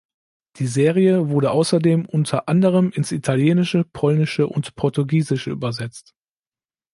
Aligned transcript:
Die 0.55 0.65
Serie 0.65 1.29
wurde 1.29 1.51
außerdem 1.51 2.05
unter 2.07 2.49
anderem 2.49 2.89
ins 2.89 3.11
Italienische, 3.11 3.83
Polnische 3.83 4.47
und 4.47 4.73
Portugiesische 4.73 5.51
übersetzt. 5.51 6.15